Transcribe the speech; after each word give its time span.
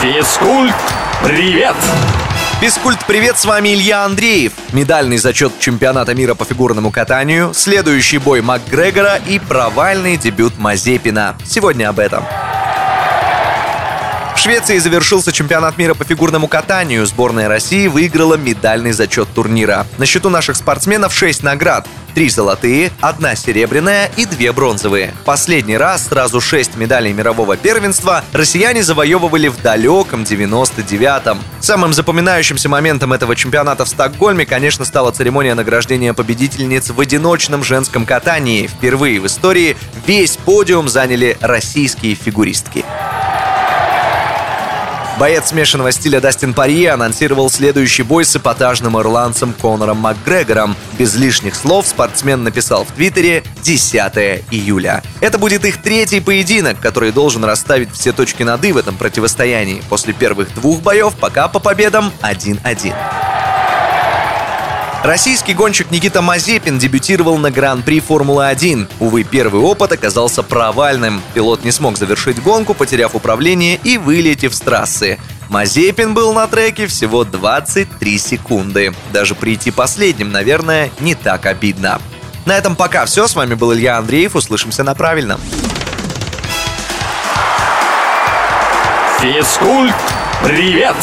Физкульт, 0.00 0.74
привет! 1.22 1.76
Физкульт, 2.58 3.04
привет, 3.06 3.38
с 3.38 3.44
вами 3.44 3.74
Илья 3.74 4.06
Андреев. 4.06 4.52
Медальный 4.72 5.18
зачет 5.18 5.58
чемпионата 5.58 6.14
мира 6.14 6.34
по 6.34 6.46
фигурному 6.46 6.90
катанию, 6.90 7.52
следующий 7.52 8.16
бой 8.16 8.40
Макгрегора 8.40 9.16
и 9.16 9.38
провальный 9.38 10.16
дебют 10.16 10.56
Мазепина. 10.56 11.36
Сегодня 11.44 11.90
об 11.90 11.98
этом. 11.98 12.24
В 14.40 14.42
Швеции 14.42 14.78
завершился 14.78 15.32
чемпионат 15.32 15.76
мира 15.76 15.92
по 15.92 16.02
фигурному 16.02 16.48
катанию. 16.48 17.04
Сборная 17.04 17.46
России 17.46 17.88
выиграла 17.88 18.38
медальный 18.38 18.92
зачет 18.92 19.28
турнира. 19.34 19.86
На 19.98 20.06
счету 20.06 20.30
наших 20.30 20.56
спортсменов 20.56 21.12
6 21.12 21.42
наград. 21.42 21.86
Три 22.14 22.30
золотые, 22.30 22.90
одна 23.02 23.36
серебряная 23.36 24.10
и 24.16 24.24
две 24.24 24.52
бронзовые. 24.52 25.12
Последний 25.26 25.76
раз 25.76 26.06
сразу 26.06 26.40
шесть 26.40 26.74
медалей 26.76 27.12
мирового 27.12 27.58
первенства 27.58 28.24
россияне 28.32 28.82
завоевывали 28.82 29.48
в 29.48 29.60
далеком 29.60 30.22
99-м. 30.22 31.38
Самым 31.60 31.92
запоминающимся 31.92 32.70
моментом 32.70 33.12
этого 33.12 33.36
чемпионата 33.36 33.84
в 33.84 33.90
Стокгольме, 33.90 34.46
конечно, 34.46 34.86
стала 34.86 35.10
церемония 35.10 35.54
награждения 35.54 36.14
победительниц 36.14 36.88
в 36.88 36.98
одиночном 36.98 37.62
женском 37.62 38.06
катании. 38.06 38.68
Впервые 38.68 39.20
в 39.20 39.26
истории 39.26 39.76
весь 40.06 40.38
подиум 40.38 40.88
заняли 40.88 41.36
российские 41.42 42.14
фигуристки. 42.14 42.86
Боец 45.20 45.48
смешанного 45.48 45.92
стиля 45.92 46.18
Дастин 46.18 46.54
Парье 46.54 46.92
анонсировал 46.92 47.50
следующий 47.50 48.02
бой 48.02 48.24
с 48.24 48.34
эпатажным 48.36 48.98
ирландцем 48.98 49.52
Конором 49.52 49.98
Макгрегором. 49.98 50.74
Без 50.98 51.14
лишних 51.14 51.56
слов 51.56 51.86
спортсмен 51.86 52.42
написал 52.42 52.86
в 52.86 52.92
Твиттере 52.92 53.44
10 53.62 54.00
июля. 54.50 55.02
Это 55.20 55.36
будет 55.36 55.66
их 55.66 55.82
третий 55.82 56.20
поединок, 56.20 56.80
который 56.80 57.12
должен 57.12 57.44
расставить 57.44 57.92
все 57.92 58.12
точки 58.12 58.44
над 58.44 58.64
«и» 58.64 58.72
в 58.72 58.78
этом 58.78 58.96
противостоянии. 58.96 59.82
После 59.90 60.14
первых 60.14 60.54
двух 60.54 60.80
боев 60.80 61.14
пока 61.20 61.48
по 61.48 61.58
победам 61.58 62.10
1-1. 62.22 62.94
Российский 65.02 65.54
гонщик 65.54 65.90
Никита 65.90 66.20
Мазепин 66.20 66.78
дебютировал 66.78 67.38
на 67.38 67.50
Гран-при 67.50 68.00
Формулы-1. 68.00 68.86
Увы, 69.00 69.24
первый 69.24 69.62
опыт 69.62 69.92
оказался 69.92 70.42
провальным. 70.42 71.22
Пилот 71.32 71.64
не 71.64 71.72
смог 71.72 71.96
завершить 71.96 72.42
гонку, 72.42 72.74
потеряв 72.74 73.14
управление 73.14 73.80
и 73.82 73.96
вылетев 73.96 74.54
с 74.54 74.60
трассы. 74.60 75.18
Мазепин 75.48 76.12
был 76.12 76.34
на 76.34 76.46
треке 76.46 76.86
всего 76.86 77.24
23 77.24 78.18
секунды. 78.18 78.92
Даже 79.10 79.34
прийти 79.34 79.70
последним, 79.70 80.32
наверное, 80.32 80.90
не 81.00 81.14
так 81.14 81.46
обидно. 81.46 81.98
На 82.44 82.58
этом 82.58 82.76
пока 82.76 83.06
все. 83.06 83.26
С 83.26 83.34
вами 83.34 83.54
был 83.54 83.72
Илья 83.72 83.96
Андреев. 83.96 84.36
Услышимся 84.36 84.84
на 84.84 84.94
правильном. 84.94 85.40
Физкульт, 89.18 89.94
привет! 90.44 90.96